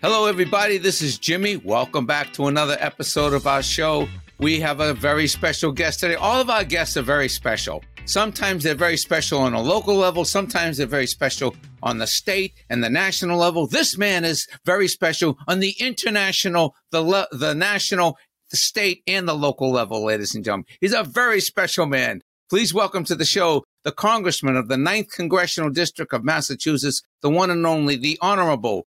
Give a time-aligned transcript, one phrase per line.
[0.00, 0.78] Hello, everybody.
[0.78, 1.56] This is Jimmy.
[1.56, 4.06] Welcome back to another episode of our show.
[4.38, 6.14] We have a very special guest today.
[6.14, 7.82] All of our guests are very special.
[8.04, 12.54] Sometimes they're very special on a local level, sometimes they're very special on the state
[12.70, 13.66] and the national level.
[13.66, 18.16] This man is very special on the international, the, le- the national,
[18.52, 20.66] the state, and the local level, ladies and gentlemen.
[20.80, 22.20] He's a very special man.
[22.48, 27.30] Please welcome to the show the Congressman of the 9th Congressional District of Massachusetts, the
[27.30, 28.86] one and only, the Honorable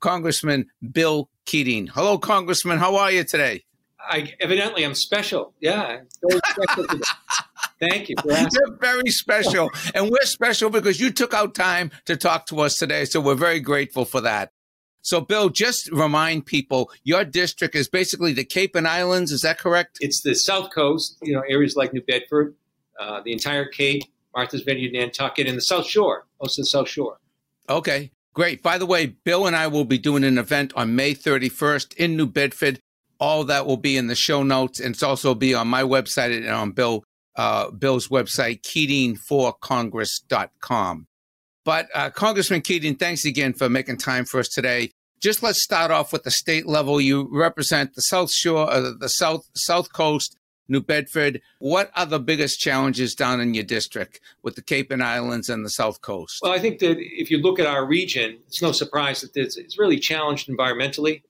[0.00, 1.88] Congressman Bill Keating.
[1.88, 2.78] Hello, Congressman.
[2.78, 3.64] How are you today?
[3.98, 5.54] I evidently I'm special.
[5.60, 7.04] Yeah, very special today.
[7.80, 8.30] Thank you for.
[8.30, 12.76] You're very special, and we're special because you took out time to talk to us
[12.76, 13.04] today.
[13.04, 14.52] So we're very grateful for that.
[15.02, 19.32] So, Bill, just remind people your district is basically the Cape and Islands.
[19.32, 19.96] Is that correct?
[20.00, 21.16] It's the South Coast.
[21.22, 22.54] You know, areas like New Bedford,
[22.98, 24.02] uh, the entire Cape,
[24.34, 27.18] Martha's Vineyard, Nantucket, and the South Shore, most of the South Shore.
[27.68, 28.62] Okay, great.
[28.62, 32.16] By the way, Bill and I will be doing an event on May 31st in
[32.16, 32.80] New Bedford.
[33.18, 36.34] All that will be in the show notes, and it's also be on my website
[36.36, 37.04] and on Bill
[37.36, 41.06] uh, Bill's website, keatingforcongress.com.
[41.64, 44.90] But uh, Congressman Keating, thanks again for making time for us today.
[45.20, 47.00] Just let's start off with the state level.
[47.00, 50.38] You represent the South Shore, uh, the South South Coast,
[50.70, 51.42] New Bedford.
[51.58, 55.64] What are the biggest challenges down in your district with the Cape and Islands and
[55.64, 56.38] the South Coast?
[56.42, 59.78] Well, I think that if you look at our region, it's no surprise that it's,
[59.78, 61.22] really challenged environmentally.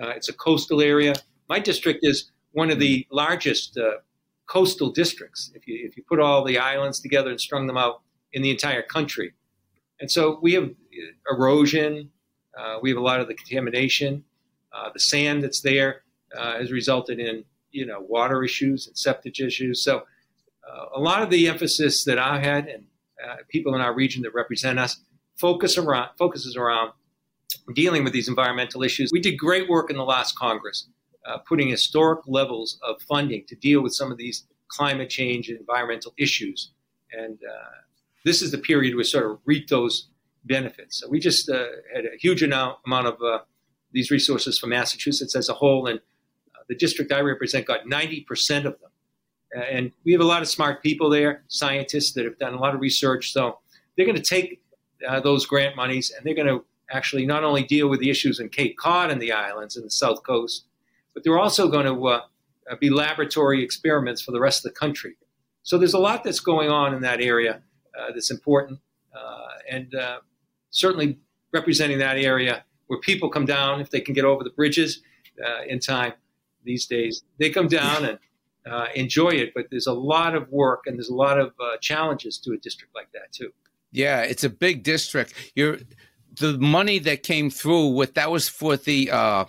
[0.00, 1.14] Uh, it's a coastal area.
[1.48, 3.98] My district is one of the largest uh,
[4.46, 5.52] coastal districts.
[5.54, 8.00] If you if you put all the islands together and strung them out
[8.32, 9.34] in the entire country,
[10.00, 10.70] and so we have
[11.30, 12.10] erosion.
[12.58, 14.24] Uh, we have a lot of the contamination.
[14.72, 16.02] Uh, the sand that's there
[16.36, 19.84] uh, has resulted in you know water issues and septic issues.
[19.84, 22.84] So uh, a lot of the emphasis that I had and
[23.24, 25.00] uh, people in our region that represent us
[25.38, 26.92] focus around focuses around
[27.74, 29.10] dealing with these environmental issues.
[29.12, 30.88] We did great work in the last Congress,
[31.26, 35.58] uh, putting historic levels of funding to deal with some of these climate change and
[35.58, 36.70] environmental issues.
[37.12, 37.38] And
[38.24, 40.08] this is the period we sort of reap those
[40.44, 41.00] benefits.
[41.00, 43.38] So we just uh, had a huge amount, amount of uh,
[43.92, 46.02] these resources from Massachusetts as a whole, and uh,
[46.70, 48.90] the district I represent got 90% of them.
[49.52, 52.76] And we have a lot of smart people there, scientists that have done a lot
[52.76, 53.32] of research.
[53.32, 53.58] So
[53.96, 54.62] they're going to take
[55.06, 58.38] uh, those grant monies and they're going to actually not only deal with the issues
[58.38, 60.66] in Cape Cod and the islands and the South Coast,
[61.12, 62.20] but they're also going to uh,
[62.78, 65.16] be laboratory experiments for the rest of the country.
[65.64, 67.62] So there's a lot that's going on in that area
[67.98, 68.78] uh, that's important.
[69.68, 69.92] and
[70.70, 71.18] certainly
[71.52, 75.02] representing that area where people come down if they can get over the bridges
[75.44, 76.12] uh, in time
[76.64, 77.22] these days.
[77.38, 78.18] They come down and
[78.70, 81.76] uh, enjoy it, but there's a lot of work and there's a lot of uh,
[81.80, 83.52] challenges to a district like that too.
[83.92, 85.34] Yeah, it's a big district.
[85.54, 85.78] You're
[86.38, 89.44] the money that came through with that was for the uh,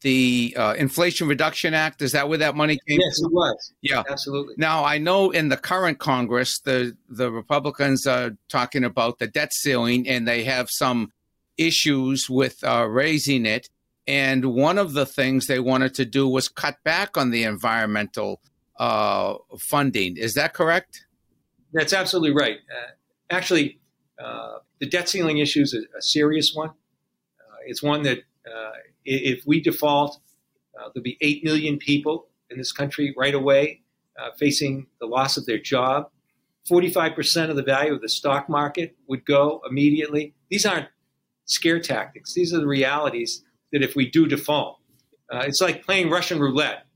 [0.00, 2.00] the uh, Inflation Reduction Act.
[2.00, 3.00] Is that where that money came?
[3.00, 3.32] Yes, from?
[3.32, 3.72] it was.
[3.82, 4.54] Yeah, absolutely.
[4.56, 9.52] Now I know in the current Congress, the the Republicans are talking about the debt
[9.52, 11.12] ceiling, and they have some
[11.58, 13.68] issues with uh, raising it.
[14.06, 18.40] And one of the things they wanted to do was cut back on the environmental
[18.78, 20.16] uh, funding.
[20.16, 21.06] Is that correct?
[21.72, 22.58] That's absolutely right.
[22.70, 22.90] Uh,
[23.30, 23.80] actually,
[24.22, 26.70] uh, the debt ceiling issue is a, a serious one.
[26.70, 28.20] Uh, it's one that
[29.06, 30.20] if we default,
[30.76, 33.82] uh, there'll be 8 million people in this country right away
[34.18, 36.10] uh, facing the loss of their job.
[36.68, 40.34] 45% of the value of the stock market would go immediately.
[40.50, 40.88] These aren't
[41.44, 42.34] scare tactics.
[42.34, 43.44] These are the realities
[43.76, 44.78] that if we do default,
[45.30, 46.86] uh, it's like playing Russian roulette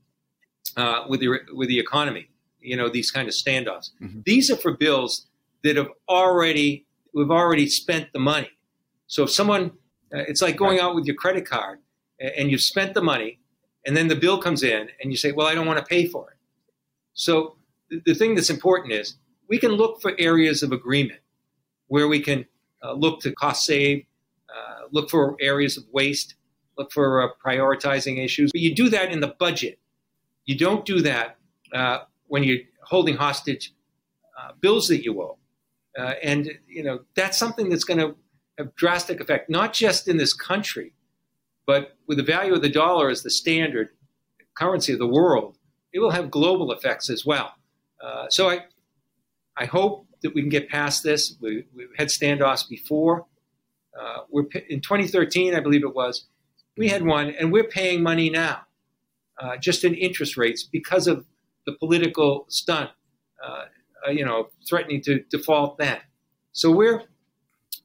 [0.75, 3.91] uh, with, the, with the economy, you know, these kind of standoffs.
[4.01, 4.21] Mm-hmm.
[4.25, 5.27] These are for bills
[5.63, 8.49] that have already, we've already spent the money.
[9.05, 9.65] So if someone,
[10.11, 11.79] uh, it's like going out with your credit card
[12.19, 13.39] and you've spent the money,
[13.85, 16.07] and then the bill comes in, and you say, Well, I don't want to pay
[16.07, 16.37] for it.
[17.13, 17.57] So
[18.05, 19.15] the thing that's important is
[19.47, 21.19] we can look for areas of agreement
[21.87, 22.45] where we can
[22.83, 24.05] uh, look to cost save,
[24.49, 26.35] uh, look for areas of waste,
[26.77, 28.51] look for uh, prioritizing issues.
[28.51, 29.79] But you do that in the budget.
[30.45, 31.37] You don't do that
[31.73, 33.73] uh, when you're holding hostage
[34.39, 35.37] uh, bills that you owe.
[35.97, 38.15] Uh, and you know that's something that's going to
[38.57, 40.93] have drastic effect, not just in this country,
[41.65, 43.89] but with the value of the dollar as the standard
[44.55, 45.57] currency of the world,
[45.93, 47.53] it will have global effects as well.
[48.01, 48.65] Uh, so I,
[49.57, 51.35] I hope that we can get past this.
[51.39, 53.25] We, have had standoffs before.
[53.99, 54.21] Uh,
[54.69, 56.25] in 2013, I believe it was.
[56.81, 58.61] We had one, and we're paying money now,
[59.39, 61.27] uh, just in interest rates because of
[61.67, 62.89] the political stunt.
[63.39, 63.65] Uh,
[64.07, 65.99] uh, you know, threatening to default then.
[66.53, 67.03] So we're,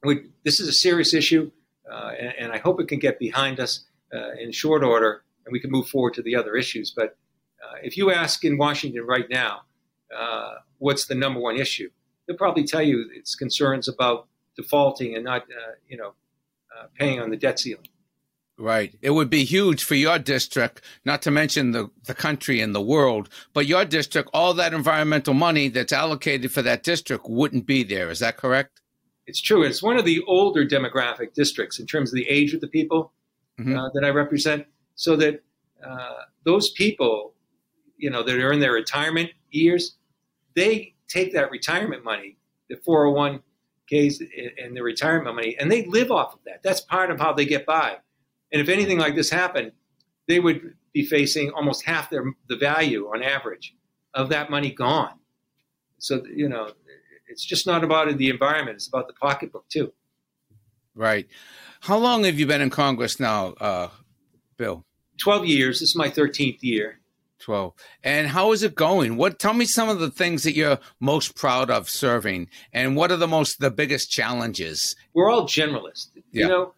[0.03, 1.51] we're, this is a serious issue.
[1.87, 5.53] uh, and, and, I hope it can get behind us uh, in short order, and
[5.53, 6.89] we can move forward to the other issues.
[6.89, 7.15] But
[7.83, 9.61] if you ask in Washington right now,
[10.79, 11.91] what's the number one issue?
[12.25, 15.45] They'll probably tell you it's concerns about defaulting and not,
[15.87, 16.13] you know,
[16.97, 17.89] paying on the debt ceiling.
[18.59, 18.95] Right.
[19.03, 22.81] It would be huge for your district, not to mention the, the country and the
[22.81, 23.29] world.
[23.53, 28.09] But your district, all that environmental money that's allocated for that district wouldn't be there.
[28.09, 28.81] Is that correct?
[29.27, 29.61] It's true.
[29.61, 33.11] It's one of the older demographic districts in terms of the age of the people
[33.59, 33.77] mm-hmm.
[33.77, 34.65] uh, that I represent.
[34.95, 35.43] So that
[35.87, 37.33] uh, those people,
[37.97, 39.97] you know, that are in their retirement years,
[40.55, 42.37] they take that retirement money,
[42.69, 43.41] the 401ks
[44.57, 46.63] and the retirement money, and they live off of that.
[46.63, 47.97] That's part of how they get by
[48.51, 49.71] and if anything like this happened,
[50.27, 53.75] they would be facing almost half their, the value on average
[54.13, 55.19] of that money gone.
[55.99, 56.71] So, you know,
[57.27, 59.93] it's just not about the environment, it's about the pocketbook too.
[60.95, 61.27] Right.
[61.81, 63.89] How long have you been in Congress now, uh,
[64.57, 64.83] Bill?
[65.19, 65.79] 12 years.
[65.79, 66.99] This is my 13th year.
[67.39, 67.73] 12.
[68.03, 69.15] And how is it going?
[69.15, 73.11] What tell me some of the things that you're most proud of serving and what
[73.11, 74.95] are the most the biggest challenges?
[75.13, 76.09] We're all generalists.
[76.15, 76.21] Yeah.
[76.31, 76.73] You know,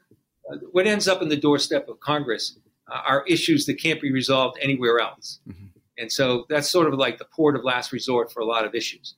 [0.72, 2.58] what ends up in the doorstep of Congress
[2.90, 5.40] uh, are issues that can't be resolved anywhere else.
[5.48, 5.66] Mm-hmm.
[5.98, 8.74] And so that's sort of like the port of last resort for a lot of
[8.74, 9.16] issues.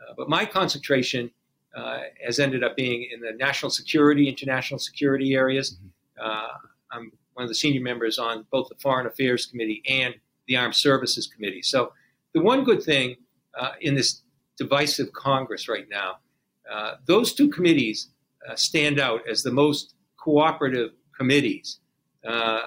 [0.00, 1.30] Uh, but my concentration
[1.76, 5.74] uh, has ended up being in the national security, international security areas.
[5.74, 5.86] Mm-hmm.
[6.24, 6.48] Uh,
[6.90, 10.14] I'm one of the senior members on both the Foreign Affairs Committee and
[10.46, 11.62] the Armed Services Committee.
[11.62, 11.92] So
[12.34, 13.16] the one good thing
[13.58, 14.22] uh, in this
[14.58, 16.16] divisive Congress right now,
[16.70, 18.08] uh, those two committees
[18.56, 21.80] stand out as the most cooperative committees
[22.26, 22.60] uh,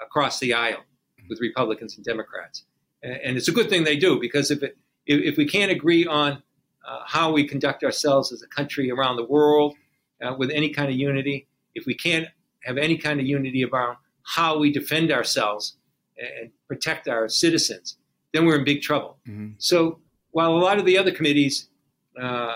[0.00, 0.84] across the aisle
[1.28, 2.64] with Republicans and Democrats.
[3.02, 4.76] And, it's a good thing they do because if, it,
[5.06, 6.42] if, we can't agree on
[6.86, 9.74] uh, how we conduct ourselves as a country around the world
[10.22, 12.26] uh, with any kind of unity, if we can't
[12.64, 15.76] have any kind of unity about how we defend ourselves
[16.18, 17.96] and protect our citizens,
[18.32, 19.18] then we're in big trouble.
[19.28, 19.52] Mm-hmm.
[19.58, 20.00] So
[20.32, 21.68] while a lot of the other committees,
[22.20, 22.52] uh,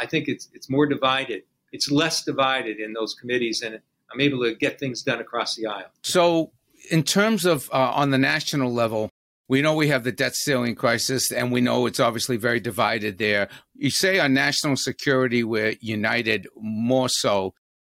[0.00, 1.42] I think it's it's more divided.
[1.72, 3.80] It's less divided in those committees, and
[4.12, 5.90] I'm able to get things done across the aisle.
[6.02, 6.52] So,
[6.90, 9.10] in terms of uh, on the national level,
[9.48, 13.18] we know we have the debt ceiling crisis, and we know it's obviously very divided
[13.18, 13.48] there.
[13.74, 17.54] You say on national security, we're united more so.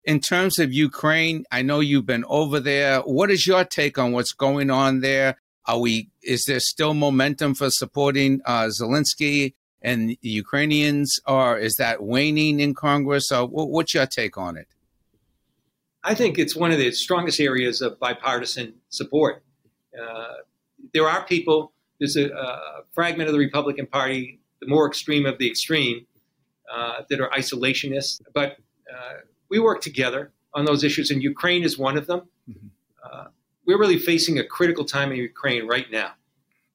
[0.05, 3.01] In terms of Ukraine, I know you've been over there.
[3.01, 5.37] What is your take on what's going on there?
[5.67, 6.09] Are we?
[6.23, 12.59] Is there still momentum for supporting uh, Zelensky and the Ukrainians, or is that waning
[12.59, 13.31] in Congress?
[13.31, 14.67] Or what's your take on it?
[16.03, 19.43] I think it's one of the strongest areas of bipartisan support.
[19.99, 20.35] Uh,
[20.93, 25.37] there are people, there's a, a, fragment of the Republican Party, the more extreme of
[25.37, 26.05] the extreme,
[26.73, 28.57] uh, that are isolationists, but
[28.91, 29.13] uh,
[29.49, 32.21] we work together on those issues, and Ukraine is one of them.
[32.49, 32.67] Mm-hmm.
[33.03, 33.25] Uh,
[33.65, 36.13] we're really facing a critical time in Ukraine right now.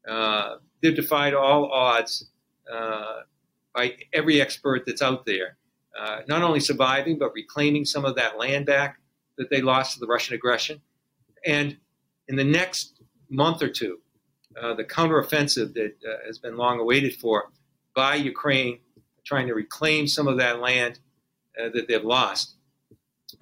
[0.08, 2.28] Uh, they've defied all odds
[2.73, 3.20] uh,
[3.75, 5.56] by every expert that's out there.
[6.28, 9.00] not only surviving, but reclaiming some of that land back
[9.38, 10.81] that they lost to the Russian aggression.
[11.44, 11.77] And
[12.29, 13.99] in the next month or two,
[14.61, 17.50] uh, the counteroffensive that uh, has been long awaited for
[17.94, 18.79] by Ukraine,
[19.25, 20.99] trying to reclaim some of that land
[21.61, 22.55] uh, that they've lost,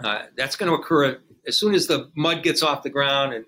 [0.03, 3.45] uh, that's going to occur as soon as the mud gets off the ground and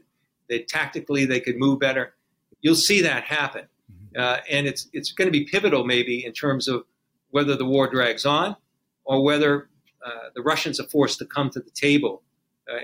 [0.48, 2.14] they tactically they could move better.
[2.60, 4.20] You'll see that happen, mm-hmm.
[4.20, 6.84] uh, and it's it's going to be pivotal maybe in terms of
[7.30, 8.56] whether the war drags on
[9.04, 9.68] or whether
[10.04, 12.22] uh, the Russians are forced to come to the table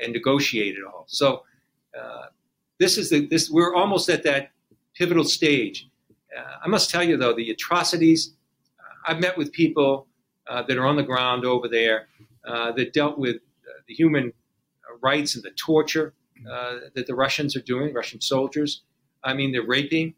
[0.03, 1.05] and negotiate it all.
[1.09, 1.45] So
[1.99, 2.27] uh,
[2.79, 4.51] this is the this we're almost at that
[4.95, 5.89] pivotal stage.
[6.37, 8.35] Uh, I must tell you though, the atrocities.
[9.07, 10.07] I've met with people
[10.47, 12.07] that are on the ground over there
[12.45, 13.37] that dealt with
[13.89, 14.33] the human
[15.03, 16.15] rights and the torture
[16.51, 18.83] uh, that the Russians are doing, Russian soldiers.
[19.25, 20.15] I mean, they're raping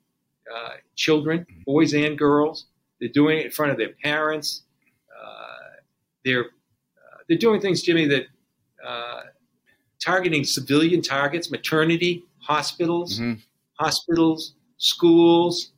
[0.55, 2.67] uh, children, boys and girls.
[3.01, 4.63] They're doing it in front of their parents.
[5.11, 5.81] Uh,
[6.25, 6.47] they're
[7.29, 8.25] they're doing things, Jimmy, that
[10.05, 13.41] targeting civilian targets, maternity, hospitals, mm-hmm.
[13.79, 15.73] hospitals, schools,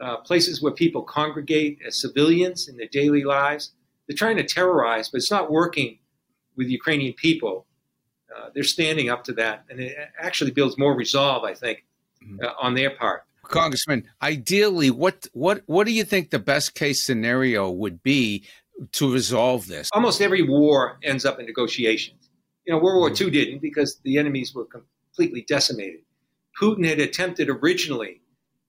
[0.00, 3.72] uh, places where people congregate as civilians in their daily lives.
[4.06, 5.98] They're trying to terrorize, but it's not working
[6.56, 7.66] with Ukrainian people.
[8.34, 11.84] Uh, they're standing up to that, and it actually builds more resolve, I think,
[12.22, 12.44] mm-hmm.
[12.44, 13.22] uh, on their part.
[13.42, 18.44] Congressman, ideally, what what what do you think the best case scenario would be
[18.92, 19.88] to resolve this?
[19.92, 22.25] Almost every war ends up in negotiations.
[22.66, 26.00] You know, World War II didn't because the enemies were completely decimated.
[26.60, 28.20] Putin had attempted originally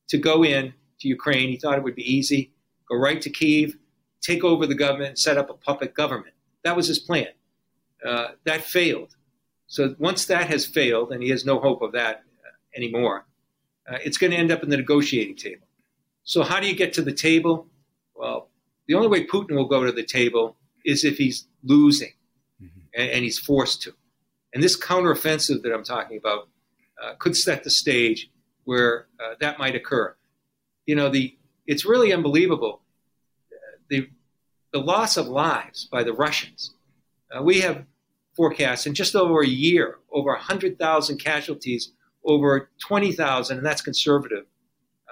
[0.09, 1.49] to go in to Ukraine.
[1.49, 2.51] He thought it would be easy,
[2.89, 3.77] go right to Kiev,
[4.21, 6.35] take over the government, and set up a puppet government.
[6.63, 7.27] That was his plan.
[8.05, 9.15] Uh, that failed.
[9.67, 12.23] So once that has failed, and he has no hope of that
[12.75, 13.25] anymore,
[13.89, 15.67] uh, it's going to end up in the negotiating table.
[16.23, 17.67] So how do you get to the table?
[18.15, 18.49] Well,
[18.87, 22.26] the only way Putin will go to the table is if he's losing, mm-hmm.
[22.97, 23.93] And, and, he's forced to.
[24.53, 26.49] And this counteroffensive that I'm talking about
[27.01, 28.29] uh, could set the stage
[28.65, 30.15] where uh, that might occur.
[30.85, 32.81] You know, the it's really unbelievable
[33.89, 34.09] the
[34.71, 36.73] the loss of lives by the Russians.
[37.31, 37.85] Uh, we have
[38.35, 41.91] forecasts in just over a year over 100,000 casualties,
[42.23, 44.45] over 20,000, and that's conservative,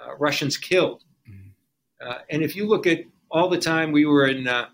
[0.00, 1.02] uh, Russians killed.
[1.28, 2.08] Mm-hmm.
[2.08, 3.00] Uh, and if you look at
[3.30, 4.66] all the time we were in uh, uh,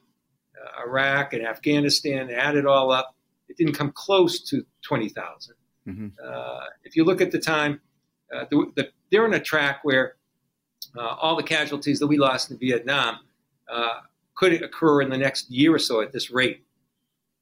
[0.86, 3.14] Iraq and Afghanistan, add it all up,
[3.48, 5.54] it didn't come close to 20,000.
[5.86, 6.08] Mm-hmm.
[6.24, 7.80] Uh, if you look at the time,
[8.30, 10.16] the, the, they're on a track where
[10.96, 13.18] all the casualties that we lost in Vietnam
[14.34, 16.64] could occur in the next year or so at this rate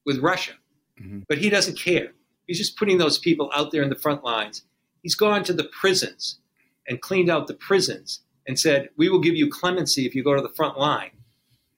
[0.05, 0.53] with Russia.
[0.99, 1.21] Mm-hmm.
[1.27, 2.11] But he doesn't care.
[2.47, 4.63] He's just putting those people out there in the front lines.
[5.01, 6.39] He's gone to the prisons
[6.87, 10.35] and cleaned out the prisons and said, We will give you clemency if you go
[10.35, 11.11] to the front line.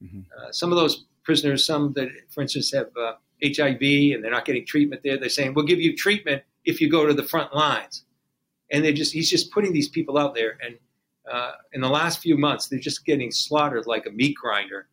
[0.03, 0.21] Mm-hmm.
[0.37, 3.13] Uh, some of those prisoners, some that, for instance, have uh,
[3.43, 3.81] HIV
[4.13, 7.05] and they're not getting treatment there, they're saying, We'll give you treatment if you go
[7.05, 8.05] to the front lines.
[8.71, 10.57] And they just, he's just putting these people out there.
[10.65, 10.77] And
[11.31, 14.87] uh, in the last few months, they're just getting slaughtered like a meat grinder.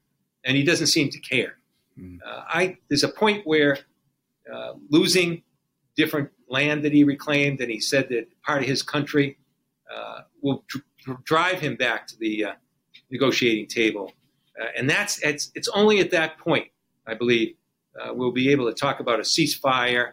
[0.45, 1.59] And he doesn't seem to care.
[1.99, 2.19] Mm-hmm.
[2.27, 3.79] I, there's a point where
[4.53, 5.43] uh, losing
[5.97, 9.39] different land that he reclaimed, and he said that part of his country
[9.95, 12.53] uh, will dr- drive him back to the uh,
[13.11, 14.13] negotiating table.
[14.61, 16.69] Uh, and that's it's, it's only at that point,
[17.07, 17.55] I believe,
[18.01, 20.13] uh, we'll be able to talk about a ceasefire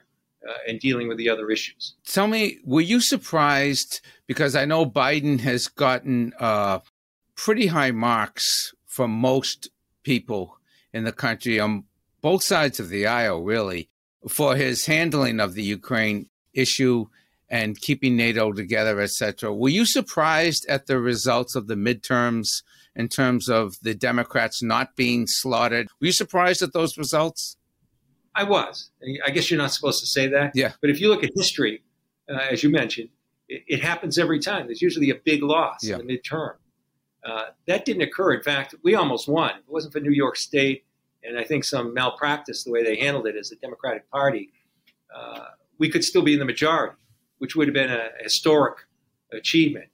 [0.66, 1.96] and dealing with the other issues.
[2.06, 4.00] Tell me, were you surprised?
[4.27, 6.32] Because I know Biden has gotten
[7.36, 9.70] pretty high marks from most
[10.04, 10.58] people
[10.94, 11.84] in the country on
[12.22, 13.89] both sides of the aisle, really
[14.27, 17.06] for his handling of the Ukraine issue
[17.50, 19.54] and keeping NATO together, etc.
[19.54, 22.63] Were you surprised at the results of the midterms
[22.98, 25.88] in terms of the Democrats not being slaughtered?
[26.01, 27.56] Were you surprised at those results?
[28.36, 28.92] I was.
[29.25, 30.51] I guess you're not supposed to say that.
[30.54, 30.74] Yeah.
[30.82, 31.82] But if you look at history,
[32.30, 33.10] uh, as you mentioned,
[33.48, 34.66] it, it, happens every time.
[34.68, 35.98] There's usually a big loss yeah.
[35.98, 36.56] in the midterm.
[37.25, 38.34] Uh, that didn't occur.
[38.34, 39.51] In fact, we almost won.
[39.51, 40.84] It wasn't for New York State
[41.27, 44.51] and I think some malpractice the way they handled it as a Democratic Party,
[45.16, 45.46] uh,
[45.77, 46.96] we could still be in the majority,
[47.39, 48.80] which would have been a historic
[49.32, 49.89] achievement.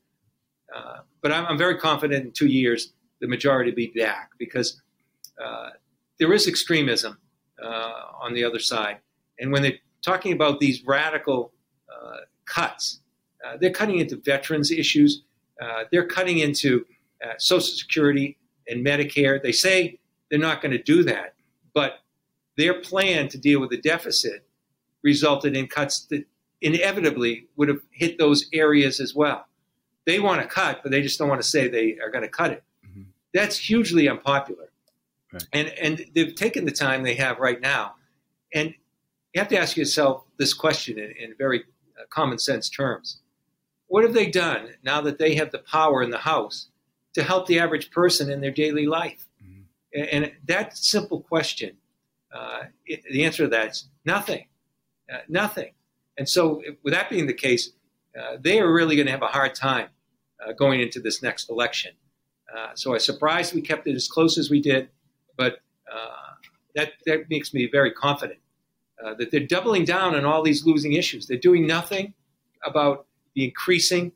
[0.73, 2.92] Uh, but I'm, I'm, very confident in two years
[3.23, 4.81] the majority be back because
[5.41, 5.69] uh,
[6.19, 7.17] there is extremism
[7.63, 8.97] uh, on the other side.
[9.39, 11.53] And when they're talking about these radical
[11.89, 12.99] uh, cuts,
[13.45, 15.23] uh, they're cutting into veterans issues,
[15.89, 16.85] they're cutting into
[17.37, 18.37] Social Security
[18.67, 19.41] and Medicare.
[19.41, 19.99] They say
[20.29, 21.35] they're not going to do that.
[21.73, 21.99] But
[22.57, 24.45] their plan to deal with the deficit
[25.01, 26.25] resulted in cuts that
[26.59, 29.45] inevitably would have hit those areas as well.
[30.05, 32.29] They want to cut, but they just don't want to say they are going to
[32.29, 32.63] cut it.
[33.35, 33.43] Mm-hmm.
[33.43, 34.71] That's hugely unpopular.
[35.31, 35.43] Right.
[35.51, 37.95] And, and they've taken the time they have right now.
[38.53, 38.73] And
[39.33, 41.63] you have to ask yourself this question in, in very
[41.99, 43.19] uh, common sense terms.
[43.87, 46.67] What have they done now that they have the power in the House
[47.13, 49.27] to help the average person in their daily life?
[49.93, 51.77] And that simple question,
[52.33, 54.47] uh, it, the answer to that is nothing,
[55.11, 55.73] uh, nothing.
[56.17, 57.71] And so, with that being the case,
[58.19, 59.89] uh, they are really going to have a hard time
[60.43, 61.91] uh, going into this next election.
[62.55, 64.89] Uh, so, I was surprised we kept it as close as we did,
[65.37, 65.59] but
[65.91, 66.33] uh,
[66.75, 68.39] that, that makes me very confident
[69.17, 71.27] that they're doubling down on all these losing issues.
[71.27, 72.13] They're doing nothing
[72.65, 73.05] about
[73.35, 74.13] the increasing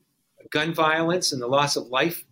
[0.49, 2.23] gun violence and the loss of life,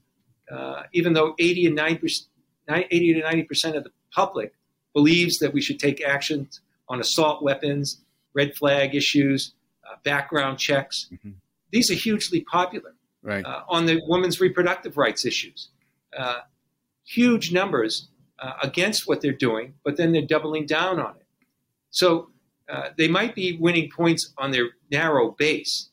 [0.93, 2.29] even though 80 and 90 percent
[2.69, 4.53] 80 to 90 percent of the public
[4.93, 8.01] believes that we should take actions on assault weapons,
[8.33, 9.53] red flag issues,
[9.85, 11.07] uh, background checks.
[11.11, 11.31] Mm-hmm.
[11.71, 12.93] These are hugely popular.
[13.21, 13.43] Right.
[13.43, 15.69] Uh, on the women's reproductive rights issues,
[16.17, 16.41] uh,
[17.05, 21.27] huge numbers uh, against what they're doing, but then they're doubling down on it.
[21.91, 22.29] So
[22.69, 25.89] uh, they might be winning points on their narrow base,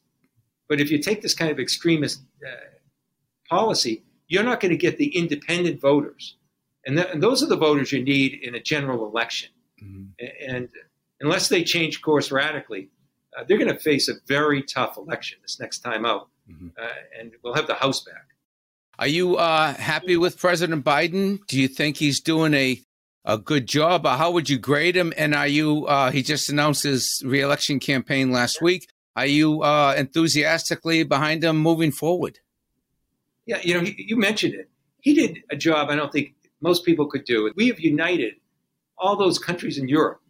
[0.68, 2.54] but if you take this kind of extremist uh,
[3.48, 6.36] policy, you're not going to get the independent voters
[6.84, 9.50] and, th- and those are the voters you need in a general election.
[9.82, 10.26] Mm-hmm.
[10.48, 10.68] And
[11.20, 12.90] unless they change course radically,
[13.36, 16.28] uh, they're going to face a very tough election this next time out.
[16.50, 16.68] Mm-hmm.
[16.78, 16.88] Uh,
[17.18, 18.26] and we'll have the House back.
[18.98, 21.38] Are you uh, happy with President Biden?
[21.48, 22.80] Do you think he's doing a
[23.24, 24.04] a good job?
[24.04, 25.12] how would you grade him?
[25.16, 25.86] And are you?
[25.86, 28.88] Uh, he just announced his reelection campaign last week.
[29.14, 32.40] Are you uh, enthusiastically behind him moving forward?
[33.46, 34.68] Yeah, you know, he, you mentioned it.
[35.00, 37.52] He did a job I don't think most people could do.
[37.56, 38.34] We have united
[38.96, 40.20] all those countries in Europe,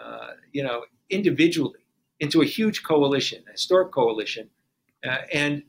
[0.00, 1.80] uh, you know, individually
[2.20, 4.48] into a huge coalition, a historic coalition.
[5.04, 5.62] Uh, and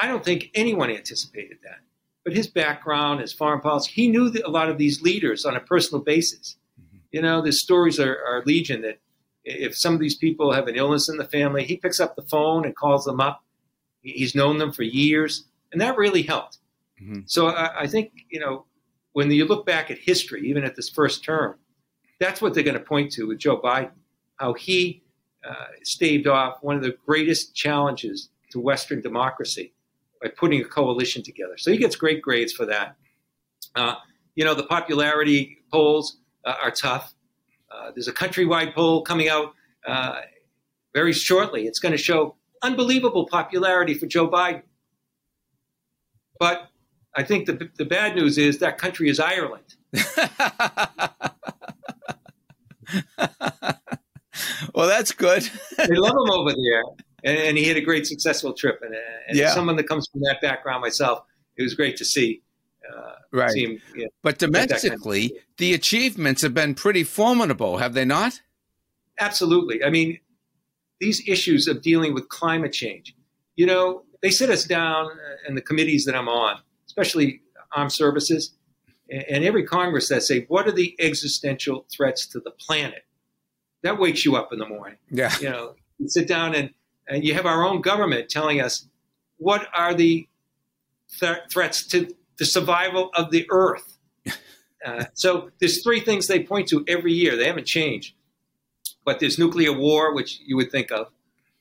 [0.00, 1.80] I don't think anyone anticipated that.
[2.24, 5.60] But his background, his foreign policy, he knew a lot of these leaders on a
[5.60, 6.56] personal basis.
[6.80, 6.98] Mm-hmm.
[7.12, 8.98] You know, the stories are, are legion that
[9.44, 12.26] if some of these people have an illness in the family, he picks up the
[12.30, 13.42] phone and calls them up.
[14.02, 16.58] He's known them for years, and that really helped.
[17.02, 17.20] Mm-hmm.
[17.26, 18.64] So I, I, think you know
[19.12, 21.56] when you look back at history, even at this first term,
[22.18, 23.92] that's what they're going to point to with Joe Biden,
[24.36, 25.02] how he
[25.46, 29.72] uh, staved off one of the greatest challenges to Western democracy
[30.22, 31.56] by putting a coalition together.
[31.56, 32.96] So he gets great grades for that.
[33.74, 33.94] Uh,
[34.34, 37.14] you know, the popularity polls uh, are tough.
[37.70, 39.54] Uh, there's a countrywide poll coming out
[39.86, 40.20] uh,
[40.94, 41.66] very shortly.
[41.66, 44.62] It's going to show unbelievable popularity for Joe Biden.
[46.38, 46.68] But
[47.14, 49.74] I think the, the bad news is that country is Ireland.
[54.74, 55.48] well, that's good.
[55.76, 56.82] they love him over there,
[57.24, 58.80] and, and, he had a great, successful trip.
[58.82, 58.94] And,
[59.28, 59.50] and yeah.
[59.54, 61.24] someone that comes from that background myself,
[61.56, 62.42] it was great to see.
[62.90, 63.50] Uh, right.
[63.50, 67.94] See him, you know, but domestically, kind of the achievements have been pretty formidable, have
[67.94, 68.40] they not?
[69.18, 69.84] Absolutely.
[69.84, 70.18] I mean,
[70.98, 73.14] these issues of dealing with climate change,
[73.54, 75.10] you know, they sit us down
[75.46, 78.54] in the committees that I'm on, especially armed services,
[79.10, 83.04] and every Congress that say, what are the existential threats to the planet?
[83.82, 84.98] That wakes you up in the morning.
[85.10, 85.32] Yeah.
[85.40, 86.70] You know, you sit down and,
[87.10, 88.86] and you have our own government telling us
[89.36, 90.28] what are the
[91.18, 93.96] th- threats to the survival of the earth.
[94.82, 97.36] Uh, so there's three things they point to every year.
[97.36, 98.14] They haven't changed.
[99.04, 101.08] But there's nuclear war, which you would think of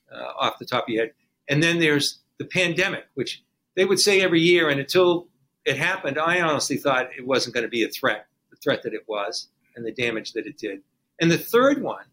[0.10, 1.14] uh, off the top of your head.
[1.50, 3.44] And then there's the pandemic, which
[3.76, 4.70] they would say every year.
[4.70, 5.28] And until
[5.66, 8.94] it happened, I honestly thought it wasn't going to be a threat, the threat that
[8.94, 10.80] it was, and the damage that it did.
[11.20, 12.06] And the third one,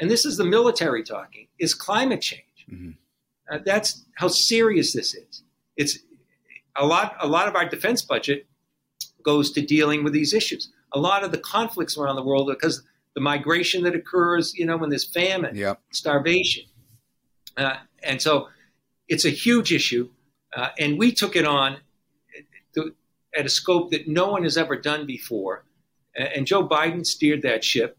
[0.00, 2.47] and this is the military talking, is climate change.
[2.72, 2.90] Mm-hmm.
[3.50, 5.42] Uh, that's how serious this is.
[5.76, 5.98] It's
[6.76, 7.16] a lot.
[7.20, 8.46] A lot of our defense budget
[9.22, 10.70] goes to dealing with these issues.
[10.92, 12.82] A lot of the conflicts around the world because
[13.14, 15.80] the migration that occurs, you know, when there's famine, yep.
[15.92, 16.64] starvation,
[17.56, 18.48] uh, and so
[19.08, 20.10] it's a huge issue.
[20.54, 21.78] Uh, and we took it on
[23.36, 25.64] at a scope that no one has ever done before.
[26.14, 27.98] And Joe Biden steered that ship.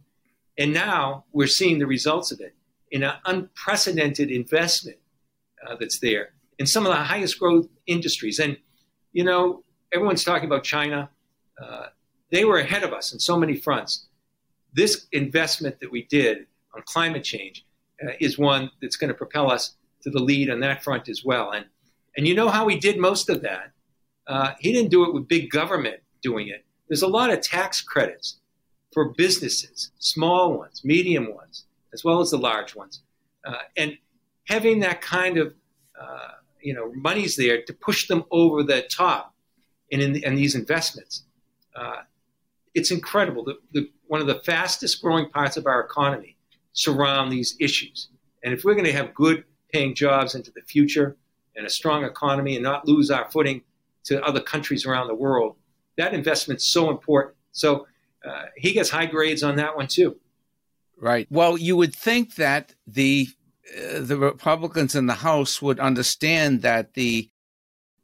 [0.58, 2.54] And now we're seeing the results of it
[2.92, 4.98] in an unprecedented investment
[5.66, 8.40] uh, that's there in some of the highest growth industries.
[8.40, 8.58] And,
[9.14, 11.10] you know, everyone's talking about China.
[11.62, 11.88] Uh,
[12.32, 14.08] they were ahead of us in so many fronts.
[14.74, 17.66] This investment that we did on climate change
[18.04, 21.24] uh, is one that's going to propel us to the lead on that front as
[21.26, 21.52] well.
[21.52, 21.66] And,
[22.16, 23.72] and you know how we did most of that?
[24.28, 26.64] Uh, he didn't do it with big government doing it.
[26.88, 28.40] There's a lot of tax credits
[28.94, 33.02] for businesses, small ones, medium ones, as well as the large ones.
[33.46, 33.98] Uh, and
[34.48, 35.54] having that kind of
[36.00, 39.34] uh, you know monies there to push them over the top
[39.90, 41.24] in, in, in these investments,
[41.76, 42.02] uh,
[42.74, 43.44] it's incredible.
[43.44, 46.36] The, the, one of the fastest growing parts of our economy
[46.74, 48.10] surround these issues.
[48.44, 51.18] And if we're going to have good paying jobs into the future
[51.56, 53.62] and a strong economy and not lose our footing
[54.06, 55.56] to other countries around the world,
[55.98, 57.36] that investment's so important.
[57.52, 57.88] So
[58.26, 60.18] uh, he gets high grades on that one too.
[61.00, 61.28] Right.
[61.30, 63.28] Well, you would think that the
[63.78, 67.30] uh, the Republicans in the House would understand that the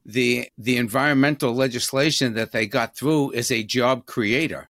[0.05, 4.69] the the environmental legislation that they got through is a job creator.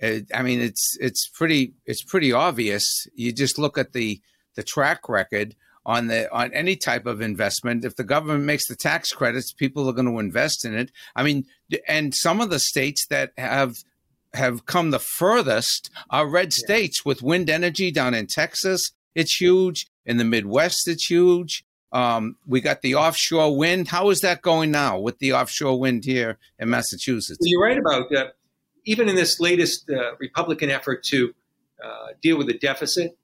[0.00, 3.06] It, I mean, it's it's pretty it's pretty obvious.
[3.14, 4.20] You just look at the
[4.54, 5.54] the track record
[5.86, 7.84] on the on any type of investment.
[7.84, 10.90] If the government makes the tax credits, people are going to invest in it.
[11.14, 11.46] I mean,
[11.88, 13.76] and some of the states that have
[14.34, 18.92] have come the furthest are red states with wind energy down in Texas.
[19.14, 19.86] It's huge.
[20.04, 21.64] In the Midwest, it's huge.
[21.92, 23.88] Um, we got the offshore wind.
[23.88, 27.38] How is that going now with the offshore wind here in Massachusetts?
[27.40, 28.36] Well, you're right about that.
[28.84, 31.34] Even in this latest uh, Republican effort to
[31.84, 33.16] uh, deal with the deficit,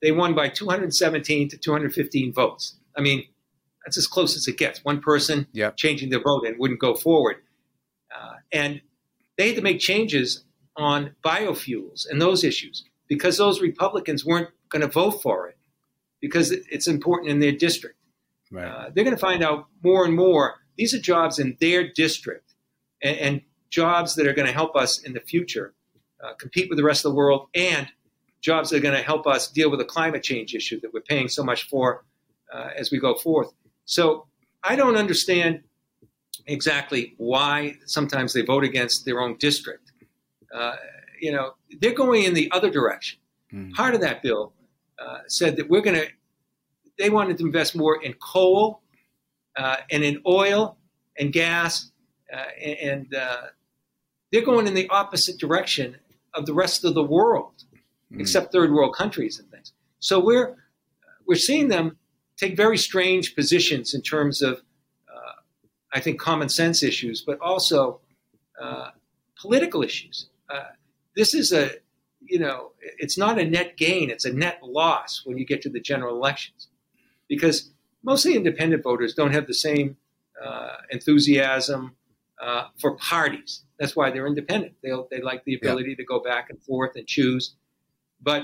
[0.00, 2.76] they won by 217 to 215 votes.
[2.96, 3.24] I mean,
[3.84, 4.84] that's as close as it gets.
[4.84, 5.76] One person yep.
[5.76, 7.36] changing their vote and wouldn't go forward.
[8.14, 8.80] Uh, and
[9.38, 10.44] they had to make changes
[10.76, 15.56] on biofuels and those issues because those Republicans weren't going to vote for it
[16.20, 17.96] because it's important in their district.
[18.50, 18.66] Right.
[18.66, 20.56] Uh, they're going to find out more and more.
[20.76, 22.54] These are jobs in their district
[23.02, 25.74] and, and jobs that are going to help us in the future
[26.22, 27.88] uh, compete with the rest of the world and
[28.40, 31.00] jobs that are going to help us deal with the climate change issue that we're
[31.00, 32.04] paying so much for
[32.52, 33.52] uh, as we go forth.
[33.84, 34.26] So
[34.62, 35.62] I don't understand
[36.48, 39.92] exactly why sometimes they vote against their own district.
[40.52, 40.76] Uh,
[41.20, 43.18] you know, they're going in the other direction.
[43.52, 43.72] Mm.
[43.74, 44.52] Part of that bill
[44.98, 46.08] uh, said that we're going to,
[46.98, 48.82] they wanted to invest more in coal
[49.56, 50.76] uh, and in oil
[51.18, 51.92] and gas,
[52.32, 53.42] uh, and uh,
[54.32, 55.96] they're going in the opposite direction
[56.34, 57.64] of the rest of the world,
[58.12, 58.20] mm.
[58.20, 59.72] except third world countries and things.
[60.00, 60.56] So we're
[61.26, 61.98] we're seeing them
[62.36, 64.62] take very strange positions in terms of,
[65.92, 68.00] I think, common sense issues, but also
[68.60, 68.90] uh,
[69.40, 70.28] political issues.
[70.48, 70.64] Uh,
[71.16, 71.70] this is a,
[72.20, 75.70] you know, it's not a net gain; it's a net loss when you get to
[75.70, 76.68] the general elections,
[77.28, 77.70] because
[78.02, 79.96] mostly independent voters don't have the same
[80.44, 81.96] uh, enthusiasm
[82.40, 83.64] uh, for parties.
[83.78, 84.74] That's why they're independent.
[84.82, 85.96] They they like the ability yeah.
[85.96, 87.54] to go back and forth and choose,
[88.20, 88.42] but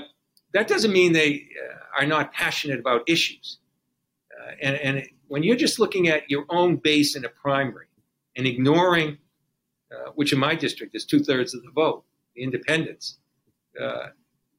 [0.53, 3.59] that doesn't mean they uh, are not passionate about issues.
[4.61, 7.87] And, and it, when you're just looking at your own base in a primary
[8.35, 9.17] and ignoring,
[9.91, 12.03] uh, which in my district is two thirds of the vote,
[12.35, 13.17] the independents,
[13.81, 14.07] uh,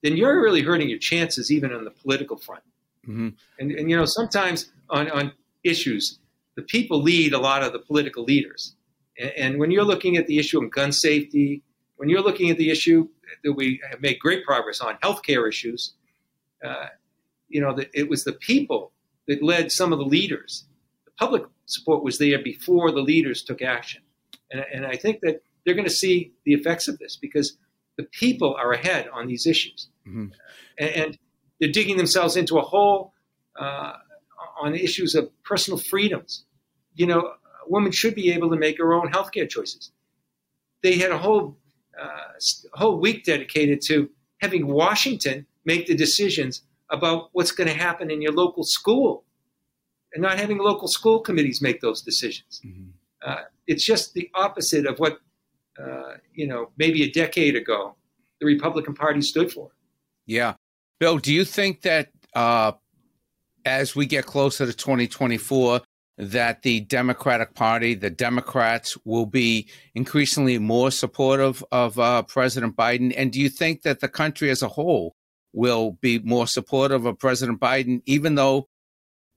[0.03, 2.63] then you're really hurting your chances even on the political front.
[3.07, 3.29] Mm-hmm.
[3.59, 6.19] And, and, you know, sometimes on, on issues,
[6.55, 8.75] the people lead a lot of the political leaders.
[9.19, 11.63] And, and when you're looking at the issue of gun safety,
[11.97, 13.09] when you're looking at the issue
[13.45, 15.95] that we have made great progress on, healthcare issues,
[16.65, 16.87] uh,
[17.49, 18.93] you know, the, it was the people
[19.29, 20.65] that led some of the leaders.
[21.05, 24.03] The public support was there before the leaders took action.
[24.51, 27.57] And, and I think that they're going to see the effects of this because
[27.97, 29.89] the people are ahead on these issues.
[30.07, 30.27] Mm-hmm.
[30.79, 31.19] And, and,
[31.59, 33.15] they're digging themselves into a hole
[33.59, 33.95] uh,
[34.61, 36.45] on issues of personal freedoms.
[36.97, 39.91] You know, a woman should be able to make her own healthcare choices.
[40.83, 41.57] They had a whole
[41.99, 42.09] uh,
[42.75, 44.11] a whole week dedicated to
[44.43, 49.25] having Washington make the decisions about what's going to happen in your local school
[50.13, 52.61] and not having local school committees make those decisions.
[52.65, 52.91] Mm-hmm.
[53.25, 55.19] Uh, it's just the opposite of what,
[55.83, 57.97] uh, you know, maybe a decade ago
[58.41, 59.71] the Republican Party stood for.
[60.27, 60.55] Yeah.
[61.01, 62.73] Bill, do you think that uh,
[63.65, 65.81] as we get closer to 2024,
[66.19, 73.13] that the Democratic Party, the Democrats, will be increasingly more supportive of uh, President Biden?
[73.17, 75.16] And do you think that the country as a whole
[75.57, 78.69] will be more supportive of President Biden, even though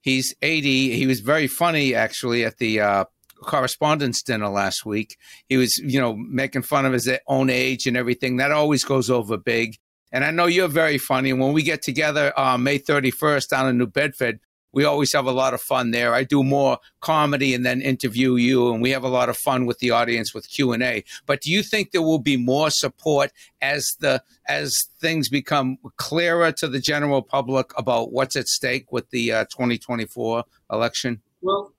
[0.02, 0.96] he's 80?
[0.96, 3.04] He was very funny, actually, at the uh,
[3.42, 5.16] correspondents dinner last week.
[5.48, 8.36] He was, you know, making fun of his own age and everything.
[8.36, 9.76] That always goes over big.
[10.12, 11.30] And I know you're very funny.
[11.30, 14.40] And when we get together uh, May 31st down in New Bedford,
[14.72, 16.14] we always have a lot of fun there.
[16.14, 19.66] I do more comedy and then interview you, and we have a lot of fun
[19.66, 21.04] with the audience with Q and A.
[21.26, 26.52] But do you think there will be more support as the as things become clearer
[26.52, 31.20] to the general public about what's at stake with the uh, 2024 election?
[31.42, 31.72] Well,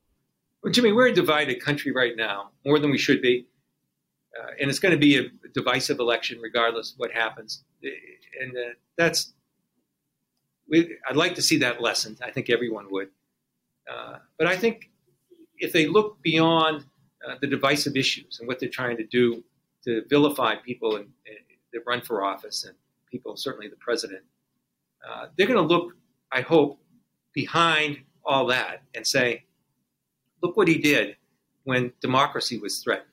[0.69, 3.47] Jimmy, we're a divided country right now, more than we should be,
[4.39, 5.23] uh, and it's going to be a
[5.53, 7.63] divisive election regardless of what happens.
[8.39, 9.33] And uh, that's
[10.71, 12.19] we, I'd like to see that lessened.
[12.23, 13.09] I think everyone would.
[13.91, 14.89] Uh, but I think
[15.59, 16.85] if they look beyond
[17.27, 19.43] uh, the divisive issues and what they're trying to do
[19.83, 21.35] to vilify people in, in,
[21.73, 22.73] that run for office and
[23.09, 24.21] people, certainly the president,
[25.07, 25.93] uh, they're going to look,
[26.31, 26.79] I hope,
[27.33, 29.45] behind all that and say,
[30.41, 31.15] look what he did
[31.63, 33.07] when democracy was threatened.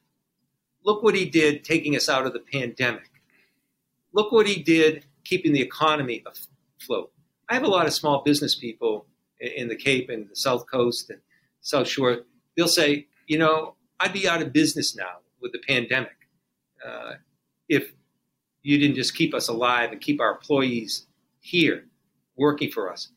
[0.84, 3.10] Look what he did taking us out of the pandemic.
[4.12, 6.24] Look what he did keeping the economy
[6.80, 7.12] afloat.
[7.48, 9.06] I have a lot of small business people
[9.40, 11.20] in the Cape and the South Coast and
[11.60, 12.18] South Shore.
[12.56, 16.16] They'll say, you know, I'd be out of business now with the pandemic
[16.86, 17.14] uh,
[17.68, 17.92] if
[18.62, 21.06] you didn't just keep us alive and keep our employees
[21.40, 21.84] here
[22.36, 23.08] working for us.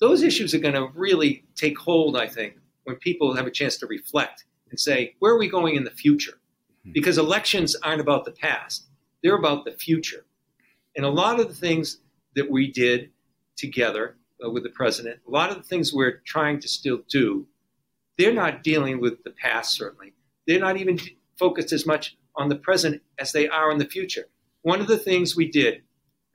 [0.00, 3.76] Those issues are going to really take hold, I think, when people have a chance
[3.78, 6.38] to reflect and say, where are we going in the future?
[6.84, 6.92] Hmm.
[6.92, 8.86] Because elections aren't about the past,
[9.22, 10.24] they're about the future.
[10.96, 11.98] And a lot of the things
[12.34, 13.10] that we did
[13.58, 15.20] together uh, with the president.
[15.26, 17.46] A lot of the things we're trying to still do,
[18.16, 20.14] they're not dealing with the past, certainly.
[20.46, 20.98] They're not even
[21.38, 24.28] focused as much on the present as they are in the future.
[24.62, 25.82] One of the things we did,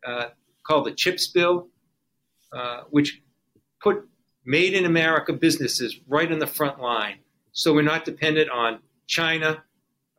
[0.06, 0.28] uh,
[0.64, 1.70] called the CHIPS bill,
[2.52, 3.22] uh, which
[3.82, 4.08] put
[4.46, 7.20] made in America businesses right in the front line.
[7.54, 9.64] So we're not dependent on China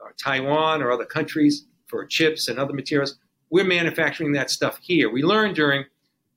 [0.00, 3.18] or Taiwan or other countries for chips and other materials.
[3.50, 5.10] We're manufacturing that stuff here.
[5.10, 5.84] We learned during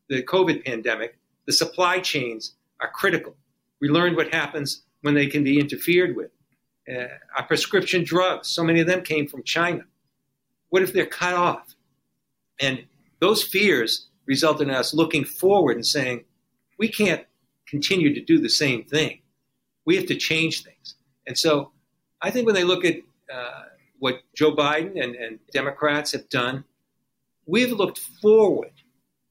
[0.10, 3.36] the COVID pandemic, the supply chains are critical.
[3.80, 6.32] We learned what happens when they can be interfered with.
[6.90, 9.84] Uh, our prescription drugs, so many of them came from China.
[10.70, 11.76] What if they're cut off?
[12.60, 12.86] And
[13.20, 16.26] those fears resulted in us looking forward and saying,
[16.78, 17.26] we can't
[17.68, 19.20] continue to do the same thing.
[19.86, 20.96] We have to change things.
[21.26, 21.72] And so
[22.22, 22.96] I think when they look at
[23.34, 23.64] uh,
[24.00, 26.64] what Joe Biden and, and Democrats have done,
[27.46, 28.72] we've looked forward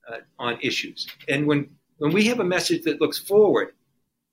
[0.08, 1.06] uh, on issues.
[1.28, 3.72] And when, when we have a message that looks forward,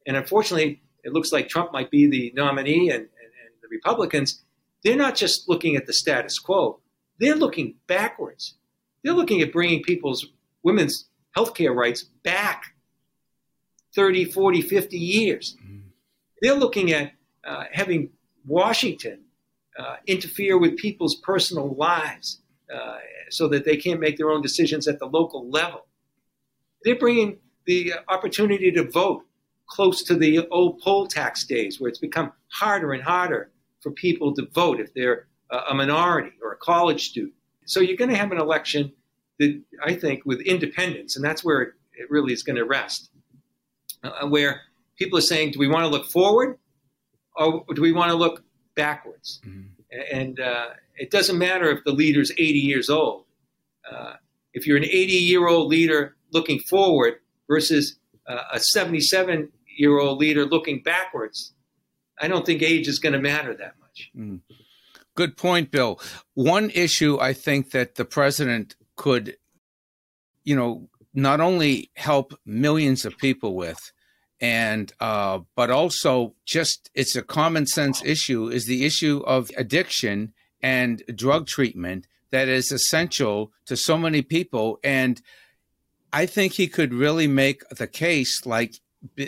[0.05, 4.43] and unfortunately, it looks like Trump might be the nominee and, and, and the Republicans,
[4.83, 6.79] they're not just looking at the status quo,
[7.19, 8.55] they're looking backwards.
[9.03, 10.25] They're looking at bringing people's
[10.63, 12.73] women's health care rights back
[13.95, 15.55] 30, 40, 50 years.
[15.61, 15.79] Mm-hmm.
[16.41, 18.09] They're looking at uh, having
[18.45, 19.21] Washington
[19.77, 22.41] uh, interfere with people's personal lives
[22.73, 22.97] uh,
[23.33, 25.85] so that they can't make their own decisions at the local level.
[26.83, 29.23] They're bringing the opportunity to vote
[29.67, 34.33] close to the old poll tax days, where it's become harder and harder for people
[34.35, 35.27] to vote if they're
[35.69, 37.33] a minority or a college student.
[37.65, 38.91] So you're going to have an election
[39.39, 43.09] that I think with independents, and that's where it, it really is going to rest,
[44.03, 44.61] uh, where
[44.97, 46.57] people are saying, do we want to look forward
[47.35, 48.43] or do we want to look
[48.75, 49.41] backwards?
[49.45, 49.61] Mm-hmm.
[50.11, 53.22] And uh, it doesn't matter if the leader's 80 years old.
[53.93, 54.13] Uh,
[54.53, 57.15] if you're an 80 year old leader looking forward
[57.47, 61.53] versus uh, a 77 year old leader looking backwards,
[62.19, 64.11] I don't think age is going to matter that much.
[64.15, 64.41] Mm.
[65.15, 65.99] Good point, Bill.
[66.33, 69.37] One issue I think that the president could,
[70.43, 73.91] you know, not only help millions of people with,
[74.39, 80.33] and uh, but also just it's a common sense issue is the issue of addiction
[80.61, 84.79] and drug treatment that is essential to so many people.
[84.83, 85.21] And
[86.15, 88.75] i think he could really make the case like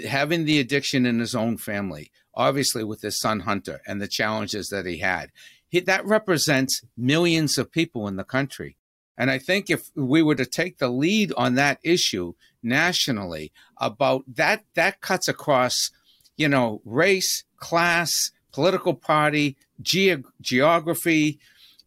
[0.08, 4.68] having the addiction in his own family obviously with his son hunter and the challenges
[4.70, 5.32] that he had.
[5.68, 8.78] He, that represents millions of people in the country.
[9.18, 14.24] And I think if we were to take the lead on that issue nationally about
[14.36, 15.92] that, that cuts across,
[16.36, 18.12] you know, race, class,
[18.52, 21.40] political party, ge- geography,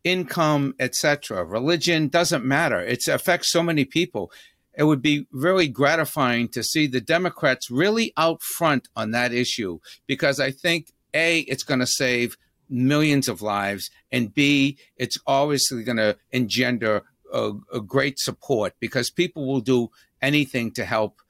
[0.05, 1.45] income, etc.
[1.45, 2.81] Religion doesn't matter.
[2.81, 4.31] It affects so many people.
[4.75, 9.81] It would be really gratifying to see the Democrats really out front on that issue
[10.07, 12.37] because I think a it's going to save
[12.71, 19.11] millions of lives, and B, it's obviously going to engender a, a great support because
[19.11, 21.21] people will do anything to help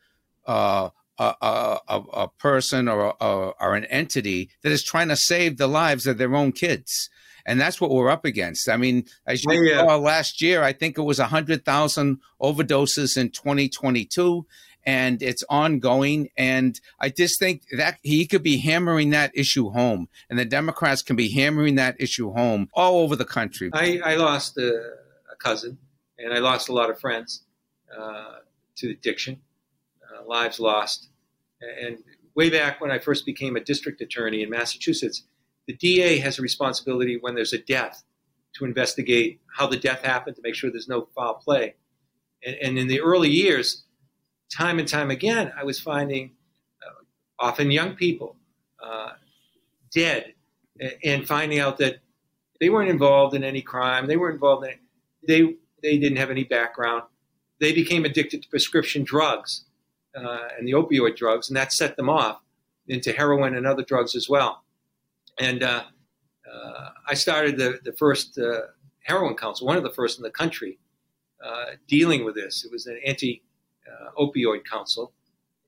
[0.46, 1.34] uh, a,
[1.88, 6.18] a, a, person or, or an entity that is trying to save the lives of
[6.18, 7.10] their own kids.
[7.48, 8.68] And that's what we're up against.
[8.68, 9.78] I mean, as you yeah.
[9.78, 14.46] saw last year, I think it was 100,000 overdoses in 2022
[14.84, 16.28] and it's ongoing.
[16.36, 21.02] And I just think that he could be hammering that issue home, and the Democrats
[21.02, 23.70] can be hammering that issue home all over the country.
[23.72, 24.74] I, I lost a,
[25.32, 25.78] a cousin
[26.18, 27.44] and I lost a lot of friends
[27.96, 28.36] uh,
[28.76, 29.40] to addiction,
[30.02, 31.08] uh, lives lost.
[31.60, 31.98] And
[32.34, 35.24] way back when I first became a district attorney in Massachusetts,
[35.68, 38.02] the DA has a responsibility when there's a death
[38.54, 41.74] to investigate how the death happened to make sure there's no foul play.
[42.44, 43.84] And, and in the early years,
[44.50, 46.32] time and time again, I was finding
[46.82, 48.36] uh, often young people
[48.82, 49.10] uh,
[49.94, 50.32] dead
[51.04, 51.98] and finding out that
[52.60, 54.06] they weren't involved in any crime.
[54.06, 54.74] They were involved in
[55.26, 57.02] they they didn't have any background.
[57.60, 59.66] They became addicted to prescription drugs
[60.16, 62.40] uh, and the opioid drugs, and that set them off
[62.86, 64.62] into heroin and other drugs as well.
[65.38, 65.84] And uh,
[66.52, 68.62] uh, I started the, the first uh,
[69.02, 70.78] heroin council, one of the first in the country,
[71.44, 72.64] uh, dealing with this.
[72.64, 73.42] It was an anti
[73.86, 75.12] uh, opioid council.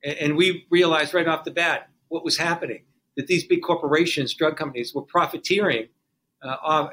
[0.04, 2.84] And, and we realized right off the bat what was happening
[3.16, 5.88] that these big corporations, drug companies, were profiteering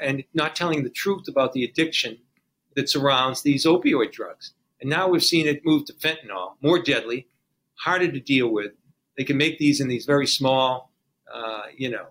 [0.02, 2.18] and not telling the truth about the addiction
[2.76, 4.54] that surrounds these opioid drugs.
[4.82, 7.28] And now we've seen it move to fentanyl, more deadly,
[7.76, 8.74] harder to deal with.
[9.18, 10.92] They can make these in these very small,
[11.34, 12.08] uh, you know,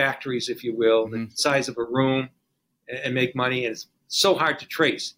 [0.00, 1.26] factories, if you will, mm-hmm.
[1.26, 2.30] the size of a room,
[2.88, 3.60] and, and, make money.
[3.66, 5.14] And it's so hard to trace.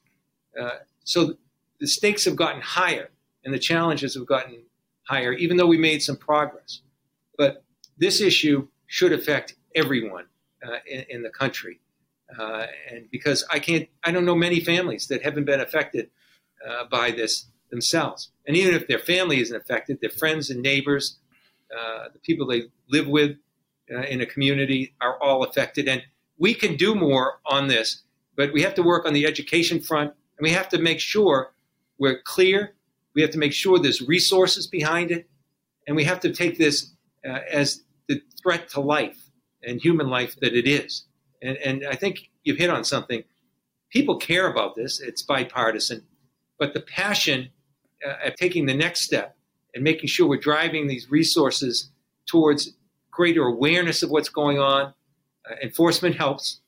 [0.60, 1.34] Uh, so
[1.80, 3.08] the stakes have gotten higher,
[3.44, 4.56] and the challenges have gotten
[5.04, 6.80] higher, even though we made some progress.
[7.38, 7.64] But
[7.96, 10.26] this issue should affect everyone
[10.66, 11.80] uh, in, in the country.
[12.38, 16.10] Uh, and because I can't, I don't know many families that haven't been affected
[16.66, 18.30] uh, by this themselves.
[18.46, 21.18] And even if their family isn't affected, their friends and neighbors,
[21.76, 23.36] uh, the people they live with
[23.90, 25.88] uh, in a community are all affected.
[25.88, 26.02] And
[26.38, 28.02] we can do more on this,
[28.36, 31.52] but we have to work on the education front, and we have to make sure
[31.98, 32.74] we're clear.
[33.14, 35.28] We have to make sure there's resources behind it,
[35.86, 36.92] and we have to take this
[37.28, 39.30] uh, as the threat to life
[39.62, 41.04] and human life that it is.
[41.42, 43.22] And, and I think you've hit on something.
[43.90, 46.02] People care about this, it's bipartisan,
[46.58, 47.50] but the passion
[48.06, 49.36] uh, of taking the next step
[49.74, 51.90] and making sure we're driving these resources
[52.26, 52.72] towards
[53.12, 54.94] greater awareness of what's going on.
[55.48, 56.60] Uh, enforcement helps,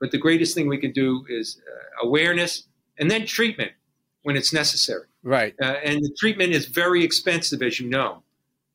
[0.00, 2.64] but the greatest thing we can do is uh, awareness
[2.98, 3.72] and then treatment.
[4.28, 5.06] when it's necessary.
[5.22, 5.54] Right.
[5.58, 8.22] Uh, and the treatment is very expensive, as you know.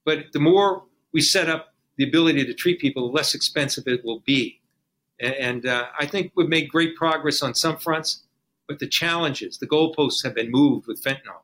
[0.04, 0.84] But the more
[1.14, 4.62] we set up the ability to treat people, the less expensive it will be.
[5.20, 8.24] And, and uh, I think we've made great progress on some fronts,
[8.68, 11.44] but the challenges, the goalposts have been moved with fentanyl.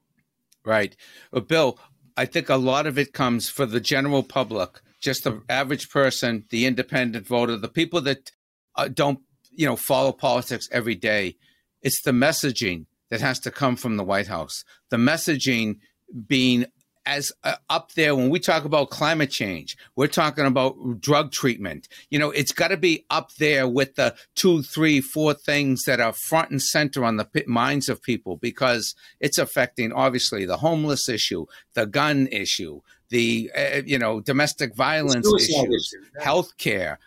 [0.66, 0.96] Right.
[1.32, 1.80] Well, Bill,
[2.18, 6.46] I think a lot of it comes for the general public, just the average person,
[6.50, 8.32] the independent voter, the people that
[8.76, 9.20] uh, don't,
[9.52, 11.36] you know, follow politics every day.
[11.82, 14.64] It's the messaging that has to come from the White House.
[14.90, 15.80] The messaging
[16.28, 16.66] being
[17.06, 21.88] as uh, up there when we talk about climate change we're talking about drug treatment
[22.10, 26.00] you know it's got to be up there with the two three four things that
[26.00, 31.08] are front and center on the minds of people because it's affecting obviously the homeless
[31.10, 36.24] issue the gun issue the uh, you know domestic violence issues issue.
[36.24, 37.00] health care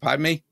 [0.00, 0.42] pardon me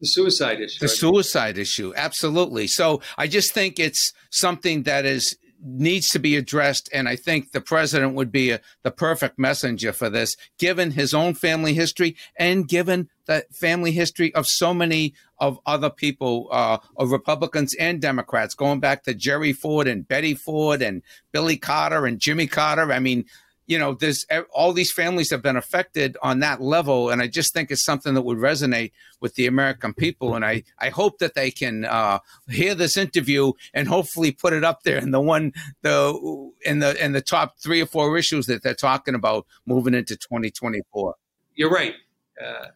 [0.00, 0.80] the suicide issue.
[0.80, 2.66] The suicide issue, absolutely.
[2.66, 7.52] So I just think it's something that is needs to be addressed, and I think
[7.52, 12.14] the president would be a, the perfect messenger for this, given his own family history
[12.38, 18.02] and given the family history of so many of other people, uh, of Republicans and
[18.02, 21.02] Democrats, going back to Jerry Ford and Betty Ford and
[21.32, 22.92] Billy Carter and Jimmy Carter.
[22.92, 23.24] I mean,
[23.66, 27.52] you know, there's all these families have been affected on that level, and I just
[27.52, 30.34] think it's something that would resonate with the American people.
[30.34, 34.62] And I, I hope that they can uh, hear this interview and hopefully put it
[34.62, 35.52] up there in the one
[35.82, 39.94] the in the in the top three or four issues that they're talking about moving
[39.94, 41.14] into 2024.
[41.54, 41.94] You're right.
[42.42, 42.66] Uh,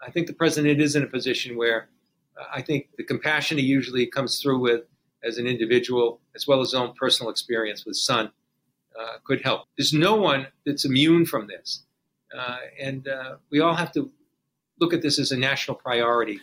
[0.00, 1.88] I think the president is in a position where
[2.40, 4.82] uh, I think the compassion he usually comes through with
[5.22, 8.30] as an individual, as well as his own personal experience with son
[8.98, 9.62] uh, could help.
[9.76, 11.84] There's no one that's immune from this.
[12.36, 14.10] Uh, and uh, we all have to
[14.80, 16.40] look at this as a national priority.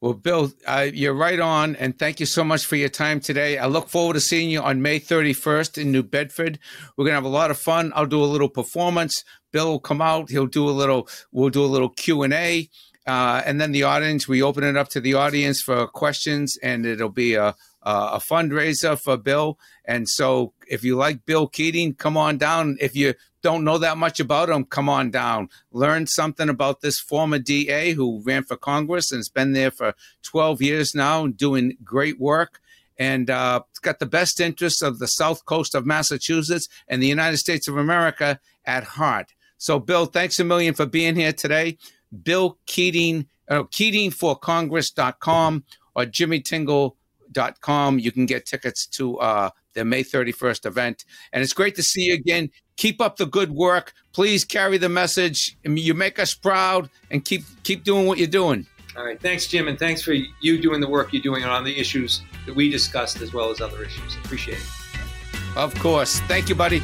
[0.00, 0.52] Well, Bill,
[0.92, 3.56] you're right on, and thank you so much for your time today.
[3.56, 6.58] I look forward to seeing you on May 31st in New Bedford.
[6.96, 7.92] We're gonna have a lot of fun.
[7.94, 9.22] I'll do a little performance.
[9.52, 10.28] Bill will come out.
[10.28, 11.08] He'll do a little.
[11.30, 12.68] We'll do a little Q and A,
[13.06, 14.28] uh, and then the audience.
[14.28, 18.98] We open it up to the audience for questions, and it'll be a a fundraiser
[18.98, 19.58] for Bill.
[19.84, 22.76] And so if you like Bill Keating, come on down.
[22.80, 25.48] If you don't know that much about him, come on down.
[25.72, 29.94] Learn something about this former DA who ran for Congress and has been there for
[30.22, 32.60] 12 years now, doing great work.
[32.98, 37.08] And uh, it's got the best interests of the South Coast of Massachusetts and the
[37.08, 39.32] United States of America at heart.
[39.58, 41.78] So, Bill, thanks a million for being here today.
[42.22, 46.96] Bill Keating, uh, KeatingForCongress.com or Jimmy Tingle
[47.60, 47.98] com.
[47.98, 51.04] You can get tickets to uh, the May 31st event.
[51.32, 52.50] And it's great to see you again.
[52.76, 53.92] Keep up the good work.
[54.12, 55.56] Please carry the message.
[55.62, 58.66] You make us proud and keep keep doing what you're doing.
[58.96, 59.20] All right.
[59.20, 59.68] Thanks, Jim.
[59.68, 63.20] And thanks for you doing the work you're doing on the issues that we discussed
[63.20, 64.16] as well as other issues.
[64.16, 65.56] Appreciate it.
[65.56, 66.20] Of course.
[66.20, 66.82] Thank you, buddy.